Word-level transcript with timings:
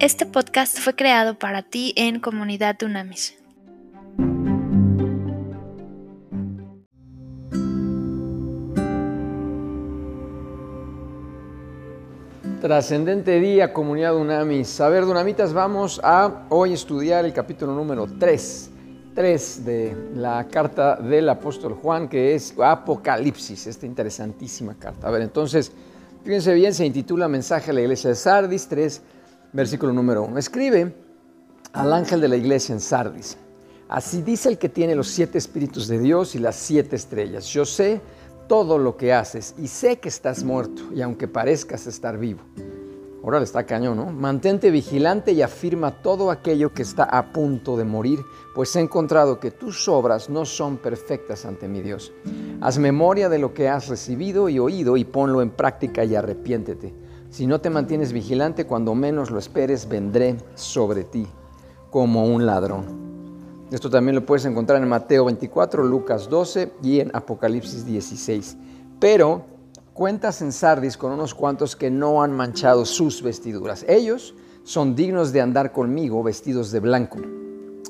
Este 0.00 0.26
podcast 0.26 0.78
fue 0.78 0.94
creado 0.94 1.40
para 1.40 1.62
ti 1.62 1.92
en 1.96 2.20
Comunidad 2.20 2.76
Dunamis. 2.78 3.36
Trascendente 12.60 13.40
día, 13.40 13.72
comunidad 13.72 14.12
Dunamis. 14.12 14.80
A 14.80 14.88
ver, 14.88 15.04
Dunamitas, 15.04 15.52
vamos 15.52 16.00
a 16.04 16.46
hoy 16.50 16.74
estudiar 16.74 17.24
el 17.24 17.32
capítulo 17.32 17.74
número 17.74 18.06
3, 18.06 18.70
3 19.16 19.64
de 19.64 19.96
la 20.14 20.46
carta 20.46 20.94
del 20.94 21.28
apóstol 21.28 21.74
Juan, 21.74 22.08
que 22.08 22.36
es 22.36 22.54
Apocalipsis, 22.56 23.66
esta 23.66 23.84
interesantísima 23.84 24.76
carta. 24.78 25.08
A 25.08 25.10
ver, 25.10 25.22
entonces, 25.22 25.72
fíjense 26.22 26.54
bien, 26.54 26.72
se 26.72 26.86
intitula 26.86 27.26
Mensaje 27.26 27.72
a 27.72 27.74
la 27.74 27.80
iglesia 27.80 28.10
de 28.10 28.16
Sardis 28.16 28.68
3, 28.68 29.02
versículo 29.52 29.92
número 29.92 30.24
1. 30.24 30.38
Escribe 30.38 30.94
al 31.72 31.92
ángel 31.92 32.20
de 32.20 32.28
la 32.28 32.36
iglesia 32.36 32.72
en 32.72 32.80
Sardis. 32.80 33.36
Así 33.88 34.22
dice 34.22 34.48
el 34.50 34.58
que 34.58 34.68
tiene 34.68 34.94
los 34.94 35.08
siete 35.08 35.38
espíritus 35.38 35.88
de 35.88 35.98
Dios 35.98 36.34
y 36.34 36.38
las 36.38 36.56
siete 36.56 36.96
estrellas. 36.96 37.46
Yo 37.46 37.64
sé 37.64 38.00
todo 38.46 38.78
lo 38.78 38.96
que 38.96 39.12
haces 39.12 39.54
y 39.58 39.68
sé 39.68 39.98
que 39.98 40.08
estás 40.08 40.44
muerto 40.44 40.82
y 40.94 41.00
aunque 41.00 41.28
parezcas 41.28 41.86
estar 41.86 42.18
vivo. 42.18 42.40
Ahora 43.24 43.42
está 43.42 43.64
cañón, 43.66 43.96
¿no? 43.96 44.06
Mantente 44.06 44.70
vigilante 44.70 45.32
y 45.32 45.42
afirma 45.42 46.02
todo 46.02 46.30
aquello 46.30 46.72
que 46.72 46.82
está 46.82 47.04
a 47.04 47.32
punto 47.32 47.76
de 47.76 47.84
morir, 47.84 48.20
pues 48.54 48.74
he 48.76 48.80
encontrado 48.80 49.40
que 49.40 49.50
tus 49.50 49.88
obras 49.88 50.30
no 50.30 50.44
son 50.44 50.78
perfectas 50.78 51.44
ante 51.44 51.68
mi 51.68 51.82
Dios. 51.82 52.12
Haz 52.60 52.78
memoria 52.78 53.28
de 53.28 53.38
lo 53.38 53.52
que 53.52 53.68
has 53.68 53.88
recibido 53.88 54.48
y 54.48 54.58
oído 54.58 54.96
y 54.96 55.04
ponlo 55.04 55.42
en 55.42 55.50
práctica 55.50 56.04
y 56.04 56.14
arrepiéntete. 56.14 56.94
Si 57.30 57.46
no 57.46 57.60
te 57.60 57.68
mantienes 57.68 58.12
vigilante, 58.12 58.66
cuando 58.66 58.94
menos 58.94 59.30
lo 59.30 59.38
esperes, 59.38 59.88
vendré 59.88 60.38
sobre 60.54 61.04
ti 61.04 61.26
como 61.90 62.24
un 62.24 62.46
ladrón. 62.46 63.08
Esto 63.70 63.90
también 63.90 64.14
lo 64.14 64.24
puedes 64.24 64.46
encontrar 64.46 64.82
en 64.82 64.88
Mateo 64.88 65.26
24, 65.26 65.84
Lucas 65.84 66.30
12 66.30 66.72
y 66.82 67.00
en 67.00 67.14
Apocalipsis 67.14 67.84
16. 67.84 68.56
Pero 68.98 69.44
cuentas 69.92 70.40
en 70.40 70.52
Sardis 70.52 70.96
con 70.96 71.12
unos 71.12 71.34
cuantos 71.34 71.76
que 71.76 71.90
no 71.90 72.22
han 72.22 72.32
manchado 72.32 72.86
sus 72.86 73.22
vestiduras. 73.22 73.84
Ellos 73.86 74.34
son 74.64 74.94
dignos 74.94 75.30
de 75.30 75.42
andar 75.42 75.72
conmigo 75.72 76.22
vestidos 76.22 76.70
de 76.72 76.80
blanco. 76.80 77.18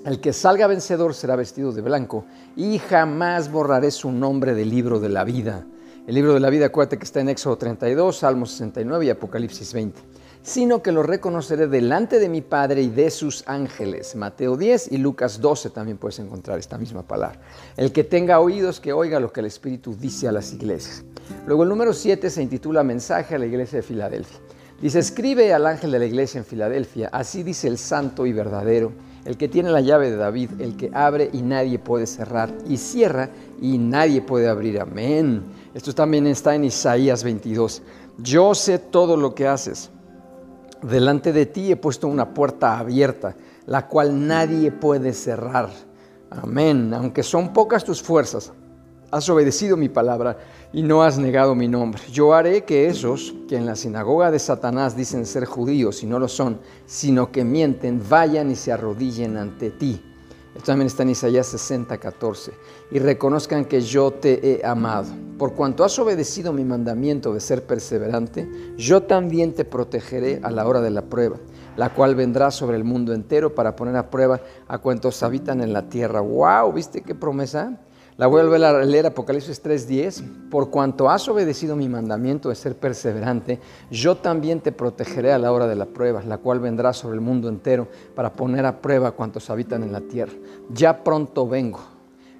El 0.04 0.20
que 0.20 0.32
salga 0.32 0.66
vencedor 0.66 1.14
será 1.14 1.36
vestido 1.36 1.70
de 1.70 1.82
blanco 1.82 2.24
y 2.56 2.78
jamás 2.78 3.52
borraré 3.52 3.92
su 3.92 4.10
nombre 4.10 4.54
del 4.54 4.70
libro 4.70 4.98
de 4.98 5.08
la 5.10 5.22
vida 5.22 5.64
el 6.08 6.14
libro 6.14 6.32
de 6.32 6.40
la 6.40 6.48
vida, 6.48 6.64
acuérdate 6.64 6.96
que 6.96 7.04
está 7.04 7.20
en 7.20 7.28
Éxodo 7.28 7.58
32, 7.58 8.16
Salmo 8.16 8.46
69 8.46 9.04
y 9.04 9.10
Apocalipsis 9.10 9.74
20. 9.74 10.00
Sino 10.42 10.82
que 10.82 10.90
lo 10.90 11.02
reconoceré 11.02 11.66
delante 11.66 12.18
de 12.18 12.30
mi 12.30 12.40
Padre 12.40 12.80
y 12.80 12.88
de 12.88 13.10
sus 13.10 13.46
ángeles. 13.46 14.16
Mateo 14.16 14.56
10 14.56 14.90
y 14.92 14.96
Lucas 14.96 15.38
12 15.38 15.68
también 15.68 15.98
puedes 15.98 16.18
encontrar 16.18 16.58
esta 16.58 16.78
misma 16.78 17.02
palabra. 17.02 17.38
El 17.76 17.92
que 17.92 18.04
tenga 18.04 18.40
oídos, 18.40 18.80
que 18.80 18.94
oiga 18.94 19.20
lo 19.20 19.34
que 19.34 19.40
el 19.40 19.46
Espíritu 19.46 19.94
dice 19.94 20.26
a 20.26 20.32
las 20.32 20.50
iglesias. 20.54 21.04
Luego 21.46 21.64
el 21.64 21.68
número 21.68 21.92
7 21.92 22.30
se 22.30 22.42
intitula 22.42 22.82
Mensaje 22.82 23.34
a 23.34 23.38
la 23.38 23.44
iglesia 23.44 23.76
de 23.76 23.82
Filadelfia. 23.82 24.38
Dice, 24.80 25.00
escribe 25.00 25.52
al 25.52 25.66
ángel 25.66 25.90
de 25.90 25.98
la 25.98 26.06
iglesia 26.06 26.38
en 26.38 26.46
Filadelfia, 26.46 27.10
así 27.12 27.42
dice 27.42 27.68
el 27.68 27.76
santo 27.76 28.24
y 28.24 28.32
verdadero, 28.32 28.92
el 29.26 29.36
que 29.36 29.48
tiene 29.48 29.70
la 29.70 29.82
llave 29.82 30.10
de 30.10 30.16
David, 30.16 30.52
el 30.60 30.76
que 30.76 30.90
abre 30.94 31.28
y 31.34 31.42
nadie 31.42 31.78
puede 31.78 32.06
cerrar, 32.06 32.50
y 32.66 32.78
cierra 32.78 33.28
y 33.60 33.76
nadie 33.76 34.22
puede 34.22 34.48
abrir. 34.48 34.80
Amén. 34.80 35.42
Esto 35.78 35.94
también 35.94 36.26
está 36.26 36.56
en 36.56 36.64
Isaías 36.64 37.22
22. 37.22 37.82
Yo 38.18 38.52
sé 38.56 38.80
todo 38.80 39.16
lo 39.16 39.36
que 39.36 39.46
haces. 39.46 39.90
Delante 40.82 41.32
de 41.32 41.46
ti 41.46 41.70
he 41.70 41.76
puesto 41.76 42.08
una 42.08 42.34
puerta 42.34 42.80
abierta, 42.80 43.36
la 43.64 43.86
cual 43.86 44.26
nadie 44.26 44.72
puede 44.72 45.12
cerrar. 45.12 45.70
Amén. 46.30 46.92
Aunque 46.94 47.22
son 47.22 47.52
pocas 47.52 47.84
tus 47.84 48.02
fuerzas, 48.02 48.52
has 49.12 49.28
obedecido 49.30 49.76
mi 49.76 49.88
palabra 49.88 50.38
y 50.72 50.82
no 50.82 51.04
has 51.04 51.16
negado 51.16 51.54
mi 51.54 51.68
nombre. 51.68 52.02
Yo 52.10 52.34
haré 52.34 52.64
que 52.64 52.88
esos 52.88 53.32
que 53.48 53.54
en 53.54 53.64
la 53.64 53.76
sinagoga 53.76 54.32
de 54.32 54.40
Satanás 54.40 54.96
dicen 54.96 55.26
ser 55.26 55.44
judíos 55.44 56.02
y 56.02 56.06
no 56.06 56.18
lo 56.18 56.26
son, 56.26 56.58
sino 56.86 57.30
que 57.30 57.44
mienten, 57.44 58.02
vayan 58.10 58.50
y 58.50 58.56
se 58.56 58.72
arrodillen 58.72 59.36
ante 59.36 59.70
ti 59.70 60.07
también 60.62 60.86
está 60.86 61.02
en 61.02 61.10
Isaías 61.10 61.46
60, 61.46 61.98
14. 61.98 62.52
Y 62.90 62.98
reconozcan 62.98 63.64
que 63.64 63.80
yo 63.80 64.10
te 64.10 64.60
he 64.60 64.66
amado. 64.66 65.06
Por 65.38 65.54
cuanto 65.54 65.84
has 65.84 65.98
obedecido 65.98 66.52
mi 66.52 66.64
mandamiento 66.64 67.32
de 67.32 67.40
ser 67.40 67.64
perseverante, 67.64 68.48
yo 68.76 69.02
también 69.04 69.54
te 69.54 69.64
protegeré 69.64 70.40
a 70.42 70.50
la 70.50 70.66
hora 70.66 70.80
de 70.80 70.90
la 70.90 71.02
prueba, 71.02 71.36
la 71.76 71.94
cual 71.94 72.16
vendrá 72.16 72.50
sobre 72.50 72.76
el 72.76 72.84
mundo 72.84 73.14
entero 73.14 73.54
para 73.54 73.76
poner 73.76 73.96
a 73.96 74.10
prueba 74.10 74.40
a 74.66 74.78
cuantos 74.78 75.22
habitan 75.22 75.60
en 75.60 75.72
la 75.72 75.88
tierra. 75.88 76.20
¡Wow! 76.20 76.72
¿Viste 76.72 77.02
qué 77.02 77.14
promesa? 77.14 77.78
La 78.18 78.26
voy 78.26 78.40
a 78.40 78.72
leer 78.84 79.06
Apocalipsis 79.06 79.62
3:10. 79.62 80.24
Por 80.50 80.70
cuanto 80.70 81.08
has 81.08 81.28
obedecido 81.28 81.76
mi 81.76 81.88
mandamiento 81.88 82.48
de 82.48 82.56
ser 82.56 82.74
perseverante, 82.74 83.60
yo 83.92 84.16
también 84.16 84.60
te 84.60 84.72
protegeré 84.72 85.32
a 85.32 85.38
la 85.38 85.52
hora 85.52 85.68
de 85.68 85.76
la 85.76 85.86
prueba, 85.86 86.20
la 86.24 86.38
cual 86.38 86.58
vendrá 86.58 86.92
sobre 86.92 87.14
el 87.14 87.20
mundo 87.20 87.48
entero 87.48 87.86
para 88.16 88.32
poner 88.32 88.66
a 88.66 88.82
prueba 88.82 89.06
a 89.06 89.12
cuantos 89.12 89.50
habitan 89.50 89.84
en 89.84 89.92
la 89.92 90.00
tierra. 90.00 90.32
Ya 90.68 91.04
pronto 91.04 91.46
vengo. 91.46 91.78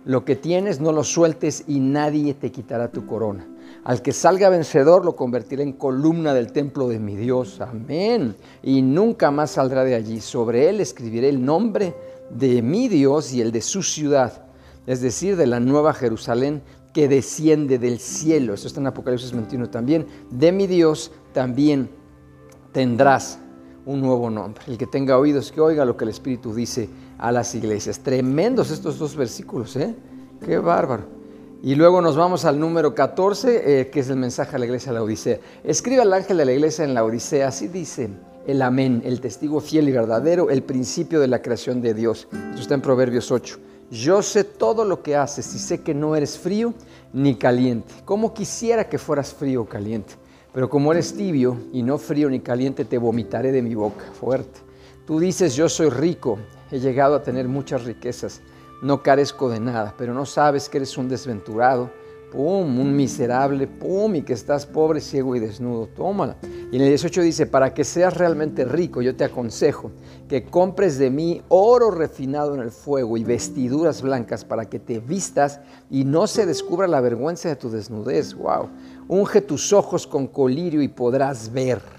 Lo 0.05 0.25
que 0.25 0.35
tienes 0.35 0.81
no 0.81 0.91
lo 0.91 1.05
sueltes 1.05 1.63
y 1.69 1.79
nadie 1.79 2.35
te 2.35 2.51
quitará 2.51 2.91
tu 2.91 3.07
corona. 3.07 3.47
Al 3.85 4.03
que 4.03 4.13
salga 4.13 4.49
vencedor 4.49 5.05
lo 5.05 5.15
convertiré 5.15 5.63
en 5.63 5.75
columna 5.75 6.35
del 6.35 6.51
templo 6.51 6.89
de 6.89 6.99
mi 6.99 7.15
Dios. 7.15 7.61
Amén. 7.61 8.35
Y 8.65 8.83
nunca 8.83 9.31
más 9.31 9.53
saldrá 9.53 9.85
de 9.85 9.95
allí. 9.95 10.21
Sobre 10.21 10.69
él 10.69 10.81
escribiré 10.81 11.29
el 11.29 11.45
nombre 11.45 11.95
de 12.31 12.63
mi 12.63 12.89
Dios 12.89 13.33
y 13.33 13.41
el 13.41 13.53
de 13.53 13.61
su 13.61 13.85
ciudad 13.85 14.48
es 14.89 15.03
decir, 15.03 15.37
de 15.37 15.47
la 15.47 15.61
nueva 15.61 15.93
Jerusalén 15.93 16.63
que 16.95 17.09
desciende 17.09 17.79
del 17.79 17.99
cielo. 17.99 18.55
Eso 18.55 18.67
está 18.67 18.81
en 18.81 18.87
Apocalipsis 18.87 19.33
21 19.33 19.69
también. 19.69 20.07
De 20.31 20.51
mi 20.51 20.67
Dios 20.67 21.13
también 21.35 21.91
tendrás 22.73 23.39
un 23.85 24.01
nuevo 24.01 24.31
nombre. 24.31 24.63
El 24.67 24.79
que 24.79 24.87
tenga 24.87 25.19
oídos, 25.19 25.53
que 25.53 25.61
oiga 25.61 25.85
lo 25.85 25.95
que 25.99 26.05
el 26.05 26.11
Espíritu 26.11 26.55
dice 26.55 26.89
a 27.19 27.31
las 27.31 27.55
iglesias. 27.55 28.01
Tremendos 28.01 28.71
estos 28.71 28.99
dos 28.99 29.15
versículos, 29.15 29.77
¿eh? 29.77 29.95
Qué 30.43 30.57
bárbaro. 30.57 31.05
Y 31.63 31.75
luego 31.75 32.01
nos 32.01 32.17
vamos 32.17 32.47
al 32.47 32.59
número 32.59 32.95
14, 32.95 33.81
eh, 33.81 33.91
que 33.91 34.01
es 34.01 34.09
el 34.09 34.17
mensaje 34.17 34.57
a 34.57 34.59
la 34.59 34.65
iglesia 34.65 34.91
de 34.91 34.99
la 34.99 35.05
Odisea. 35.05 35.39
Escribe 35.65 36.01
al 36.01 36.15
ángel 36.15 36.39
de 36.39 36.47
la 36.47 36.53
iglesia 36.53 36.87
en 36.87 36.95
la 36.95 37.05
Odisea, 37.05 37.49
así 37.49 37.69
dice 37.69 38.09
el 38.47 38.63
amén, 38.63 39.03
el 39.05 39.21
testigo 39.21 39.61
fiel 39.61 39.91
y 39.91 39.93
verdadero, 39.93 40.49
el 40.49 40.63
principio 40.63 41.21
de 41.21 41.29
la 41.29 41.43
creación 41.43 41.83
de 41.83 41.93
Dios. 41.93 42.27
Esto 42.33 42.63
está 42.63 42.75
en 42.75 42.81
Proverbios 42.81 43.31
8. 43.31 43.59
Yo 43.91 44.23
sé 44.23 44.45
todo 44.45 44.85
lo 44.85 45.03
que 45.03 45.17
haces 45.17 45.55
y 45.55 45.59
sé 45.59 45.83
que 45.83 45.95
no 45.95 46.15
eres 46.15 46.39
frío 46.39 46.75
ni 47.13 47.37
caliente. 47.37 47.95
Como 48.05 48.35
quisiera 48.35 48.89
que 48.89 48.99
fueras 48.99 49.33
frío 49.33 49.63
o 49.63 49.67
caliente. 49.67 50.15
Pero 50.53 50.69
como 50.69 50.93
eres 50.93 51.15
tibio 51.15 51.57
y 51.73 51.83
no 51.83 51.99
frío 51.99 52.29
ni 52.29 52.41
caliente, 52.41 52.85
te 52.85 52.99
vomitaré 52.99 53.51
de 53.53 53.63
mi 53.63 53.75
boca 53.75 54.05
fuerte. 54.13 54.61
Tú 55.07 55.19
dices, 55.19 55.55
yo 55.55 55.69
soy 55.69 55.89
rico, 55.89 56.39
he 56.71 56.81
llegado 56.81 57.15
a 57.15 57.23
tener 57.23 57.49
muchas 57.49 57.85
riquezas, 57.85 58.43
no 58.83 59.03
carezco 59.03 59.49
de 59.49 59.61
nada, 59.61 59.95
pero 59.97 60.13
no 60.13 60.27
sabes 60.27 60.69
que 60.69 60.79
eres 60.79 60.99
un 60.99 61.09
desventurado 61.09 61.91
pum, 62.31 62.79
un 62.79 62.95
miserable, 62.95 63.67
pum, 63.67 64.15
y 64.17 64.23
que 64.23 64.33
estás 64.33 64.67
pobre, 64.67 65.01
ciego 65.01 65.35
y 65.37 65.41
desnudo, 65.41 65.89
tómala. 65.89 66.37
Y 66.71 66.77
en 66.77 66.83
el 66.83 66.89
18 66.89 67.23
dice, 67.23 67.47
para 67.47 67.73
que 67.73 67.85
seas 67.85 68.17
realmente 68.17 68.65
rico, 68.65 69.03
yo 69.03 69.17
te 69.17 69.25
aconsejo 69.25 69.91
que 70.29 70.45
compres 70.45 70.99
de 70.99 71.11
mí 71.11 71.43
oro 71.49 71.91
refinado 71.91 72.55
en 72.55 72.61
el 72.61 72.71
fuego 72.71 73.17
y 73.17 73.25
vestiduras 73.25 74.03
blancas 74.03 74.45
para 74.45 74.67
que 74.67 74.79
te 74.79 75.01
vistas 75.01 75.61
y 75.91 76.05
no 76.05 76.27
se 76.27 76.47
descubra 76.47 76.87
la 76.87 77.01
vergüenza 77.01 77.49
de 77.49 77.57
tu 77.57 77.71
desnudez. 77.71 78.35
Wow. 78.35 78.69
Unge 79.09 79.41
tus 79.41 79.73
ojos 79.73 80.07
con 80.07 80.27
colirio 80.27 80.83
y 80.83 80.89
podrás 80.89 81.53
ver. 81.53 81.98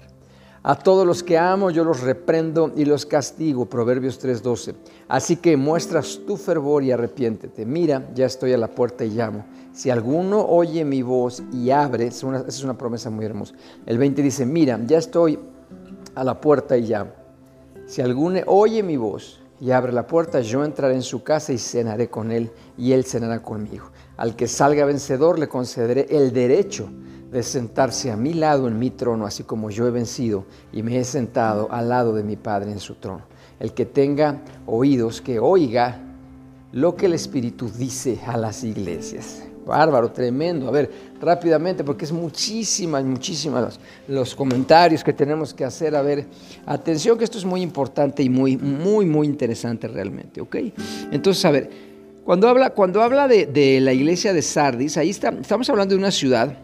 A 0.62 0.76
todos 0.76 1.06
los 1.06 1.22
que 1.22 1.38
amo 1.38 1.70
yo 1.70 1.84
los 1.84 2.02
reprendo 2.02 2.70
y 2.76 2.84
los 2.84 3.06
castigo. 3.06 3.64
Proverbios 3.64 4.18
3:12. 4.18 4.74
Así 5.08 5.36
que 5.36 5.56
muestras 5.56 6.20
tu 6.26 6.36
fervor 6.36 6.82
y 6.84 6.92
arrepiéntete. 6.92 7.64
Mira, 7.64 8.10
ya 8.14 8.26
estoy 8.26 8.52
a 8.52 8.58
la 8.58 8.68
puerta 8.68 9.02
y 9.04 9.10
llamo. 9.10 9.46
Si 9.72 9.88
alguno 9.88 10.44
oye 10.44 10.84
mi 10.84 11.00
voz 11.00 11.42
y 11.50 11.70
abre, 11.70 12.08
esa 12.08 12.44
es 12.46 12.62
una 12.62 12.76
promesa 12.76 13.08
muy 13.08 13.24
hermosa. 13.24 13.54
El 13.86 13.96
20 13.96 14.20
dice, 14.20 14.44
mira, 14.44 14.78
ya 14.86 14.98
estoy 14.98 15.38
a 16.14 16.24
la 16.24 16.38
puerta 16.38 16.76
y 16.76 16.82
llamo. 16.82 17.12
Si 17.86 18.02
alguno 18.02 18.40
oye 18.46 18.82
mi 18.82 18.98
voz 18.98 19.40
y 19.60 19.70
abre 19.70 19.92
la 19.92 20.06
puerta, 20.06 20.40
yo 20.40 20.62
entraré 20.62 20.94
en 20.94 21.02
su 21.02 21.22
casa 21.22 21.54
y 21.54 21.58
cenaré 21.58 22.10
con 22.10 22.30
él 22.32 22.50
y 22.76 22.92
él 22.92 23.04
cenará 23.04 23.40
conmigo. 23.42 23.90
Al 24.18 24.36
que 24.36 24.46
salga 24.46 24.84
vencedor 24.84 25.38
le 25.38 25.48
concederé 25.48 26.06
el 26.10 26.34
derecho 26.34 26.90
de 27.30 27.42
sentarse 27.42 28.10
a 28.10 28.16
mi 28.16 28.34
lado 28.34 28.66
en 28.66 28.78
mi 28.78 28.90
trono, 28.90 29.24
así 29.24 29.44
como 29.44 29.70
yo 29.70 29.86
he 29.86 29.90
vencido 29.90 30.44
y 30.72 30.82
me 30.82 30.98
he 30.98 31.04
sentado 31.04 31.68
al 31.70 31.88
lado 31.88 32.14
de 32.14 32.24
mi 32.24 32.36
Padre 32.36 32.72
en 32.72 32.80
su 32.80 32.96
trono. 32.96 33.22
El 33.60 33.72
que 33.72 33.86
tenga 33.86 34.40
oídos, 34.66 35.20
que 35.20 35.38
oiga 35.38 36.00
lo 36.72 36.96
que 36.96 37.06
el 37.06 37.14
Espíritu 37.14 37.70
dice 37.70 38.18
a 38.26 38.36
las 38.36 38.64
iglesias. 38.64 39.44
Bárbaro, 39.66 40.10
tremendo. 40.10 40.66
A 40.66 40.70
ver, 40.70 40.90
rápidamente, 41.20 41.84
porque 41.84 42.04
es 42.04 42.12
muchísimas, 42.12 43.04
muchísimas 43.04 43.78
los, 44.08 44.34
comentarios 44.34 45.04
que 45.04 45.12
tenemos 45.12 45.54
que 45.54 45.64
hacer. 45.64 45.94
A 45.94 46.02
ver, 46.02 46.26
atención 46.66 47.16
que 47.18 47.24
esto 47.24 47.38
es 47.38 47.44
muy 47.44 47.60
importante 47.60 48.22
y 48.22 48.30
muy, 48.30 48.56
muy, 48.56 49.06
muy 49.06 49.26
interesante 49.26 49.86
realmente, 49.86 50.40
¿ok? 50.40 50.56
Entonces, 51.12 51.44
a 51.44 51.50
ver, 51.50 51.70
cuando 52.24 52.48
habla, 52.48 52.70
cuando 52.70 53.02
habla 53.02 53.28
de, 53.28 53.46
de 53.46 53.80
la 53.80 53.92
iglesia 53.92 54.32
de 54.32 54.42
Sardis, 54.42 54.96
ahí 54.96 55.10
está, 55.10 55.28
estamos 55.28 55.68
hablando 55.68 55.94
de 55.94 55.98
una 55.98 56.10
ciudad 56.10 56.56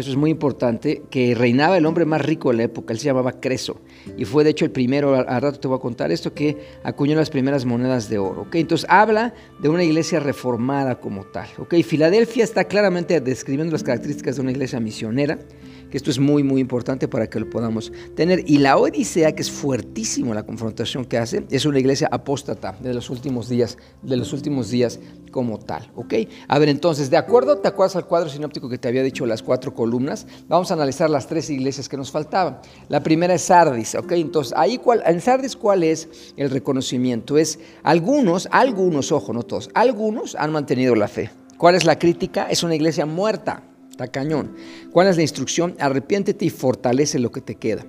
eso 0.00 0.10
es 0.10 0.16
muy 0.16 0.30
importante, 0.30 1.02
que 1.10 1.34
reinaba 1.34 1.76
el 1.76 1.84
hombre 1.84 2.04
más 2.04 2.22
rico 2.22 2.50
de 2.50 2.58
la 2.58 2.62
época, 2.62 2.92
él 2.92 3.00
se 3.00 3.06
llamaba 3.06 3.40
Creso, 3.40 3.80
y 4.16 4.24
fue 4.24 4.44
de 4.44 4.50
hecho 4.50 4.64
el 4.64 4.70
primero, 4.70 5.14
al 5.14 5.42
rato 5.42 5.58
te 5.58 5.66
voy 5.66 5.76
a 5.76 5.80
contar 5.80 6.12
esto, 6.12 6.32
que 6.32 6.56
acuñó 6.84 7.16
las 7.16 7.30
primeras 7.30 7.64
monedas 7.64 8.08
de 8.08 8.18
oro. 8.18 8.42
¿okay? 8.42 8.60
Entonces 8.60 8.88
habla 8.88 9.34
de 9.60 9.68
una 9.68 9.82
iglesia 9.82 10.20
reformada 10.20 11.00
como 11.00 11.24
tal. 11.24 11.48
¿okay? 11.58 11.82
Filadelfia 11.82 12.44
está 12.44 12.64
claramente 12.64 13.20
describiendo 13.20 13.72
las 13.72 13.82
características 13.82 14.36
de 14.36 14.42
una 14.42 14.52
iglesia 14.52 14.78
misionera, 14.78 15.38
que 15.90 15.96
esto 15.96 16.10
es 16.10 16.18
muy, 16.18 16.42
muy 16.42 16.60
importante 16.60 17.08
para 17.08 17.28
que 17.28 17.40
lo 17.40 17.48
podamos 17.48 17.92
tener. 18.14 18.44
Y 18.46 18.58
la 18.58 18.76
Odisea, 18.76 19.34
que 19.34 19.42
es 19.42 19.50
fuertísimo 19.50 20.34
la 20.34 20.44
confrontación 20.44 21.04
que 21.04 21.18
hace, 21.18 21.44
es 21.50 21.66
una 21.66 21.78
iglesia 21.78 22.08
apóstata 22.10 22.76
de 22.80 22.94
los 22.94 23.10
últimos 23.10 23.48
días, 23.48 23.78
de 24.02 24.16
los 24.16 24.32
últimos 24.32 24.70
días 24.70 25.00
como 25.30 25.58
tal, 25.58 25.90
¿ok? 25.94 26.14
A 26.48 26.58
ver, 26.58 26.68
entonces, 26.68 27.10
de 27.10 27.16
acuerdo, 27.16 27.58
¿te 27.58 27.68
acuerdas 27.68 27.96
al 27.96 28.06
cuadro 28.06 28.28
sinóptico 28.28 28.68
que 28.68 28.78
te 28.78 28.88
había 28.88 29.02
dicho 29.02 29.26
las 29.26 29.42
cuatro 29.42 29.74
columnas? 29.74 30.26
Vamos 30.48 30.70
a 30.70 30.74
analizar 30.74 31.10
las 31.10 31.26
tres 31.26 31.50
iglesias 31.50 31.88
que 31.88 31.96
nos 31.96 32.10
faltaban. 32.10 32.60
La 32.88 33.02
primera 33.02 33.34
es 33.34 33.42
Sardis, 33.42 33.94
¿ok? 33.94 34.12
Entonces, 34.12 34.54
ahí, 34.56 34.80
en 35.04 35.20
Sardis, 35.20 35.56
¿cuál 35.56 35.82
es 35.82 36.08
el 36.36 36.50
reconocimiento? 36.50 37.38
Es 37.38 37.58
algunos, 37.82 38.48
algunos, 38.50 39.12
ojo, 39.12 39.32
no 39.32 39.42
todos, 39.42 39.70
algunos 39.74 40.34
han 40.34 40.52
mantenido 40.52 40.94
la 40.94 41.08
fe. 41.08 41.30
¿Cuál 41.58 41.74
es 41.74 41.84
la 41.84 41.98
crítica? 41.98 42.48
Es 42.48 42.62
una 42.62 42.76
iglesia 42.76 43.04
muerta. 43.04 43.67
Está 43.98 44.12
cañón. 44.12 44.54
¿Cuál 44.92 45.08
es 45.08 45.16
la 45.16 45.22
instrucción? 45.22 45.74
Arrepiéntete 45.80 46.44
y 46.44 46.50
fortalece 46.50 47.18
lo 47.18 47.32
que 47.32 47.40
te 47.40 47.56
queda. 47.56 47.84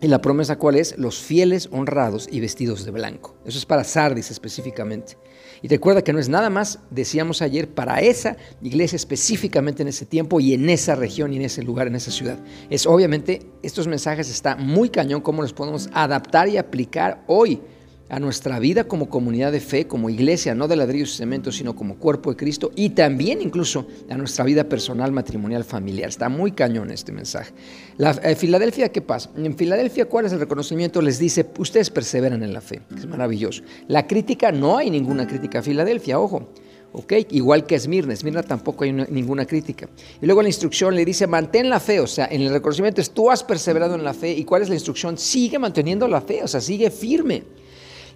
¿Y 0.00 0.08
la 0.08 0.20
promesa 0.20 0.58
cuál 0.58 0.74
es? 0.74 0.98
Los 0.98 1.20
fieles, 1.20 1.68
honrados 1.70 2.28
y 2.28 2.40
vestidos 2.40 2.84
de 2.84 2.90
blanco. 2.90 3.36
Eso 3.44 3.56
es 3.56 3.64
para 3.64 3.84
Sardis 3.84 4.32
específicamente. 4.32 5.16
Y 5.62 5.68
recuerda 5.68 6.02
que 6.02 6.12
no 6.12 6.18
es 6.18 6.28
nada 6.28 6.50
más, 6.50 6.80
decíamos 6.90 7.40
ayer, 7.40 7.68
para 7.68 8.00
esa 8.00 8.36
iglesia 8.62 8.96
específicamente 8.96 9.82
en 9.82 9.88
ese 9.88 10.06
tiempo 10.06 10.40
y 10.40 10.54
en 10.54 10.68
esa 10.70 10.96
región 10.96 11.32
y 11.32 11.36
en 11.36 11.42
ese 11.42 11.62
lugar, 11.62 11.86
en 11.86 11.94
esa 11.94 12.10
ciudad. 12.10 12.40
Es 12.68 12.84
obviamente, 12.84 13.46
estos 13.62 13.86
mensajes 13.86 14.28
está 14.28 14.56
muy 14.56 14.88
cañón 14.88 15.20
cómo 15.20 15.42
los 15.42 15.52
podemos 15.52 15.88
adaptar 15.92 16.48
y 16.48 16.56
aplicar 16.56 17.22
hoy 17.28 17.60
a 18.08 18.18
nuestra 18.18 18.58
vida 18.58 18.84
como 18.84 19.08
comunidad 19.08 19.52
de 19.52 19.60
fe, 19.60 19.86
como 19.86 20.08
iglesia, 20.08 20.54
no 20.54 20.68
de 20.68 20.76
ladrillos 20.76 21.14
y 21.14 21.16
cemento, 21.18 21.52
sino 21.52 21.76
como 21.76 21.96
cuerpo 21.96 22.30
de 22.30 22.36
Cristo, 22.36 22.70
y 22.74 22.90
también 22.90 23.42
incluso 23.42 23.86
a 24.08 24.16
nuestra 24.16 24.44
vida 24.44 24.64
personal, 24.64 25.12
matrimonial, 25.12 25.64
familiar. 25.64 26.08
Está 26.08 26.28
muy 26.28 26.52
cañón 26.52 26.90
este 26.90 27.12
mensaje. 27.12 27.52
La, 27.96 28.12
eh, 28.22 28.34
Filadelfia, 28.34 28.90
¿qué 28.90 29.02
pasa? 29.02 29.30
En 29.36 29.56
Filadelfia, 29.56 30.06
¿cuál 30.06 30.26
es 30.26 30.32
el 30.32 30.40
reconocimiento? 30.40 31.02
Les 31.02 31.18
dice, 31.18 31.46
ustedes 31.58 31.90
perseveran 31.90 32.42
en 32.42 32.52
la 32.52 32.60
fe, 32.60 32.80
es 32.96 33.06
maravilloso. 33.06 33.62
La 33.88 34.06
crítica, 34.06 34.52
no 34.52 34.78
hay 34.78 34.90
ninguna 34.90 35.26
crítica 35.26 35.58
a 35.58 35.62
Filadelfia, 35.62 36.18
ojo. 36.18 36.48
¿ok? 36.92 37.12
Igual 37.30 37.66
que 37.66 37.74
Esmirna, 37.74 38.14
Esmirna 38.14 38.42
tampoco 38.42 38.84
hay 38.84 38.92
ninguna 38.92 39.44
crítica. 39.46 39.88
Y 40.20 40.26
luego 40.26 40.42
la 40.42 40.48
instrucción 40.48 40.94
le 40.94 41.04
dice, 41.04 41.26
mantén 41.26 41.68
la 41.68 41.80
fe, 41.80 42.00
o 42.00 42.06
sea, 42.06 42.26
en 42.30 42.40
el 42.40 42.50
reconocimiento 42.50 43.00
es, 43.00 43.10
tú 43.10 43.30
has 43.30 43.44
perseverado 43.44 43.94
en 43.94 44.04
la 44.04 44.14
fe, 44.14 44.32
¿y 44.32 44.44
cuál 44.44 44.62
es 44.62 44.68
la 44.68 44.74
instrucción? 44.74 45.18
Sigue 45.18 45.58
manteniendo 45.58 46.08
la 46.08 46.20
fe, 46.20 46.42
o 46.42 46.48
sea, 46.48 46.60
sigue 46.60 46.90
firme. 46.90 47.44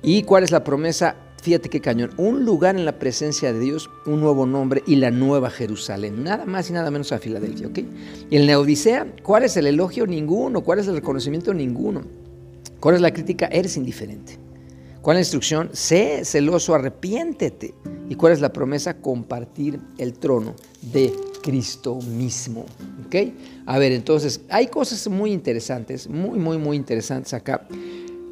¿Y 0.02 0.24
cuál 0.24 0.42
es 0.42 0.50
la 0.50 0.64
promesa? 0.64 1.14
Fíjate 1.42 1.68
qué 1.68 1.80
cañón. 1.80 2.10
Un 2.16 2.44
lugar 2.44 2.74
en 2.74 2.84
la 2.84 2.98
presencia 2.98 3.52
de 3.52 3.60
Dios, 3.60 3.88
un 4.04 4.20
nuevo 4.20 4.46
nombre 4.46 4.82
y 4.84 4.96
la 4.96 5.12
nueva 5.12 5.48
Jerusalén. 5.48 6.24
Nada 6.24 6.44
más 6.44 6.68
y 6.70 6.72
nada 6.72 6.90
menos 6.90 7.12
a 7.12 7.20
Filadelfia, 7.20 7.68
¿ok? 7.68 7.78
Y 8.28 8.36
en 8.36 8.46
la 8.48 9.06
¿cuál 9.22 9.44
es 9.44 9.56
el 9.56 9.68
elogio? 9.68 10.06
Ninguno. 10.06 10.62
¿Cuál 10.62 10.80
es 10.80 10.88
el 10.88 10.96
reconocimiento? 10.96 11.54
Ninguno. 11.54 12.02
¿Cuál 12.80 12.96
es 12.96 13.00
la 13.00 13.12
crítica? 13.12 13.46
Eres 13.46 13.76
indiferente. 13.76 14.38
¿Cuál 15.02 15.16
es 15.16 15.18
la 15.18 15.20
instrucción? 15.20 15.70
Sé 15.72 16.24
celoso, 16.24 16.74
arrepiéntete. 16.74 17.72
¿Y 18.08 18.16
cuál 18.16 18.32
es 18.32 18.40
la 18.40 18.52
promesa? 18.52 18.94
Compartir 18.94 19.78
el 19.98 20.14
trono 20.14 20.56
de 20.80 21.12
Cristo 21.42 22.00
mismo. 22.00 22.66
¿Ok? 23.06 23.16
A 23.66 23.78
ver, 23.78 23.92
entonces, 23.92 24.40
hay 24.48 24.66
cosas 24.66 25.06
muy 25.08 25.32
interesantes, 25.32 26.08
muy, 26.08 26.38
muy, 26.40 26.58
muy 26.58 26.76
interesantes 26.76 27.34
acá 27.34 27.66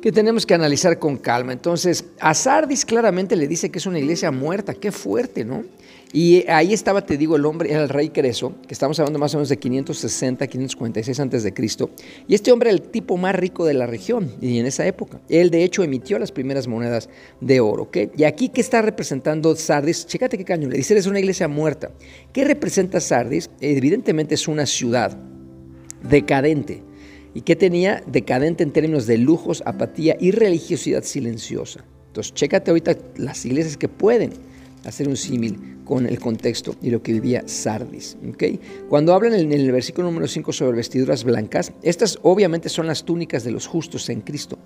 que 0.01 0.13
tenemos 0.13 0.47
que 0.47 0.55
analizar 0.55 0.99
con 0.99 1.17
calma. 1.17 1.53
Entonces, 1.53 2.05
a 2.21 2.35
Sardis 2.35 2.85
claramente 2.85 3.37
le 3.37 3.47
dice 3.47 3.71
que 3.71 3.79
es 3.79 3.87
una 3.87 3.99
iglesia 3.99 4.31
muerta, 4.31 4.75
qué 4.75 4.93
fuerte, 4.93 5.45
¿no? 5.45 5.65
Y 6.13 6.45
ahí 6.49 6.73
estaba, 6.73 7.07
te 7.07 7.17
digo, 7.17 7.37
el 7.37 7.45
hombre, 7.47 7.73
el 7.73 7.89
rey 7.89 8.09
Creso, 8.09 8.55
que 8.67 8.75
estamos 8.75 8.99
hablando 8.99 9.21
más 9.21 9.33
o 9.35 9.37
menos 9.37 9.49
de 9.49 9.59
560, 9.59 10.45
546 10.45 11.21
antes 11.21 11.45
de 11.45 11.55
Cristo. 11.55 11.91
Y 12.27 12.35
este 12.35 12.51
hombre 12.51 12.71
era 12.71 12.77
el 12.77 12.83
tipo 12.83 13.17
más 13.17 13.37
rico 13.37 13.65
de 13.65 13.75
la 13.75 13.87
región 13.87 14.33
y 14.41 14.59
en 14.59 14.67
esa 14.67 14.85
época. 14.87 15.21
Él, 15.29 15.51
de 15.51 15.63
hecho, 15.63 15.85
emitió 15.85 16.19
las 16.19 16.33
primeras 16.33 16.67
monedas 16.67 17.09
de 17.41 17.61
oro, 17.61 17.85
¿ok? 17.85 17.97
Y 18.17 18.25
aquí, 18.25 18.49
¿qué 18.49 18.61
está 18.61 18.83
representando 18.83 19.55
Sardis? 19.55 20.05
Chécate 20.05 20.37
qué 20.37 20.45
caño, 20.45 20.69
le 20.69 20.79
dice, 20.79 20.99
es 20.99 21.07
una 21.07 21.21
iglesia 21.21 21.47
muerta. 21.47 21.93
¿Qué 22.33 22.45
representa 22.45 23.01
Sardis? 23.01 23.49
Evidentemente 23.61 24.35
es 24.35 24.49
una 24.49 24.67
ciudad 24.67 25.17
decadente 26.03 26.90
y 27.35 27.43
que 27.43 27.57
tenía 27.57 28.03
decadente 28.07 28.63
en 28.63 28.73
términos 28.73 29.07
de 29.07 29.19
lujos, 29.19 29.63
apatía 29.67 30.17
y 30.19 30.31
religiosidad 30.33 31.03
silenciosa. 31.05 31.85
Entonces, 32.09 32.35
chécate 32.35 32.71
ahorita 32.71 32.97
las 33.17 33.45
iglesias 33.47 33.77
que 33.77 33.89
pueden 33.89 34.33
hacer 34.85 35.09
un 35.09 35.17
símil 35.17 35.79
con 35.91 36.07
el 36.07 36.21
contexto 36.21 36.77
y 36.81 36.91
lo 36.91 37.03
que 37.03 37.13
vivía 37.13 37.43
Sardis. 37.47 38.17
¿okay? 38.33 38.61
Cuando 38.89 39.13
hablan 39.13 39.35
en 39.35 39.53
el 39.53 39.73
versículo 39.73 40.07
número 40.07 40.29
5 40.29 40.53
sobre 40.53 40.77
vestiduras 40.77 41.25
blancas, 41.25 41.73
estas 41.83 42.17
obviamente 42.23 42.69
son 42.69 42.87
las 42.87 43.03
túnicas 43.03 43.43
de 43.43 43.51
los 43.51 43.67
justos 43.67 44.09
en 44.09 44.21
Cristo 44.21 44.57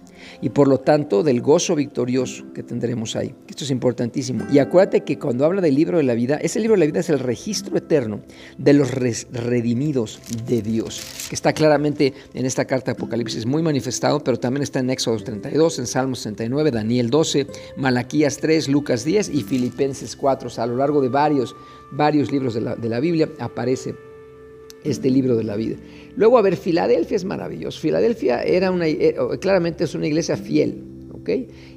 y 0.42 0.50
por 0.50 0.68
lo 0.68 0.80
tanto 0.80 1.22
del 1.22 1.40
gozo 1.40 1.76
victorioso 1.76 2.52
que 2.52 2.62
tendremos 2.62 3.16
ahí. 3.16 3.34
Esto 3.48 3.64
es 3.64 3.70
importantísimo. 3.70 4.44
Y 4.52 4.58
acuérdate 4.58 5.00
que 5.00 5.18
cuando 5.18 5.46
habla 5.46 5.62
del 5.62 5.74
libro 5.74 5.96
de 5.96 6.04
la 6.04 6.12
vida, 6.12 6.36
ese 6.36 6.60
libro 6.60 6.74
de 6.74 6.80
la 6.80 6.86
vida 6.86 7.00
es 7.00 7.08
el 7.08 7.20
registro 7.20 7.78
eterno 7.78 8.20
de 8.58 8.74
los 8.74 8.90
redimidos 8.90 10.20
de 10.46 10.60
Dios, 10.60 11.00
que 11.30 11.34
está 11.34 11.54
claramente 11.54 12.12
en 12.34 12.44
esta 12.44 12.66
carta 12.66 12.92
de 12.92 12.96
Apocalipsis 12.96 13.46
muy 13.46 13.62
manifestado, 13.62 14.22
pero 14.22 14.38
también 14.38 14.62
está 14.62 14.80
en 14.80 14.90
Éxodo 14.90 15.16
32, 15.16 15.78
en 15.78 15.86
Salmos 15.86 16.18
69, 16.18 16.70
Daniel 16.70 17.08
12, 17.08 17.46
Malaquías 17.78 18.36
3, 18.36 18.68
Lucas 18.68 19.06
10 19.06 19.30
y 19.30 19.42
Filipenses 19.42 20.16
4. 20.16 20.48
O 20.48 20.50
sea, 20.50 20.64
a 20.64 20.66
lo 20.66 20.76
largo 20.76 21.00
de 21.00 21.13
varios, 21.14 21.54
varios 21.92 22.30
libros 22.30 22.54
de 22.54 22.60
la, 22.60 23.00
Biblia 23.00 23.30
aparece 23.38 23.94
este 24.82 25.08
libro 25.08 25.36
de 25.36 25.44
la 25.44 25.56
vida. 25.56 25.76
Luego, 26.16 26.36
a 26.36 26.42
ver, 26.42 26.56
Filadelfia 26.56 27.16
es 27.16 27.24
maravilloso. 27.24 27.80
Filadelfia 27.80 28.42
era 28.42 28.70
una, 28.70 28.86
eh, 28.86 29.16
claramente 29.40 29.84
es 29.84 29.94
una 29.94 30.06
iglesia 30.06 30.36
fiel, 30.36 30.82
¿ok? 31.12 31.30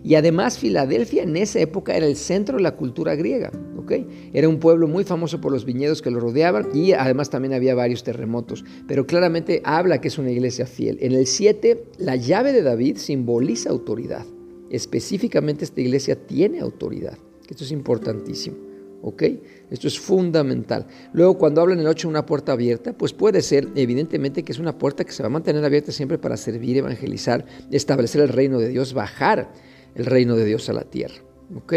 Y 0.03 0.15
además 0.15 0.58
Filadelfia 0.58 1.24
en 1.24 1.38
esa 1.38 1.60
época 1.60 1.96
era 1.96 2.06
el 2.06 2.17
centro 2.17 2.58
de 2.58 2.63
la 2.63 2.75
cultura 2.75 3.15
griega, 3.15 3.51
¿ok? 3.77 3.94
Era 4.34 4.50
un 4.50 4.60
pueblo 4.60 4.88
muy 4.88 5.03
famoso 5.03 5.39
por 5.39 5.51
los 5.51 5.63
viñedos 5.63 6.01
que 6.01 6.12
lo 6.12 6.20
rodeaban 6.20 6.67
y 6.74 6.91
además 6.94 7.29
también 7.29 7.53
había 7.53 7.75
varios 7.75 8.03
terremotos, 8.03 8.65
pero 8.88 9.06
claramente 9.06 9.62
habla 9.63 10.01
que 10.01 10.10
es 10.10 10.17
una 10.17 10.32
iglesia 10.32 10.65
fiel. 10.65 10.98
En 11.00 11.13
el 11.13 11.27
7, 11.27 11.86
la 12.00 12.15
llave 12.15 12.51
de 12.51 12.63
David 12.63 12.98
simboliza 12.98 13.70
autoridad. 13.70 14.25
Específicamente 14.70 15.63
esta 15.63 15.79
iglesia 15.79 16.17
tiene 16.27 16.60
autoridad, 16.60 17.17
esto 17.48 17.63
es 17.63 17.72
importantísimo. 17.72 18.66
¿Ok? 19.01 19.24
Esto 19.70 19.88
es 19.88 20.00
fundamental. 20.00 20.88
Luego, 21.13 21.38
cuando 21.38 21.62
hablan 21.62 21.80
el 21.80 21.88
8 21.88 22.08
una 22.08 22.25
puerta 22.25 22.54
abierta, 22.54 22.94
pues 22.94 23.13
puede 23.13 23.42
ser, 23.42 23.68
evidentemente, 23.75 24.44
que 24.44 24.51
es 24.51 24.60
una 24.60 24.77
puerta 24.77 25.04
que 25.04 25.12
se 25.12 25.24
va 25.24 25.27
a 25.27 25.30
mantener 25.30 25.63
abierta 25.63 25.92
siempre 25.92 26.18
para 26.18 26.38
servir, 26.38 26.77
evangelizar, 26.77 27.46
establecer 27.72 28.22
el 28.22 28.30
reino 28.30 28.60
de 28.60 28.70
Dios, 28.70 28.94
bajar 28.94 29.51
el 29.96 30.06
reino 30.06 30.36
de 30.36 30.46
Dios 30.46 30.70
a 30.70 30.74
la 30.74 30.84
tierra. 30.84 31.16
¿Ok? 31.56 31.74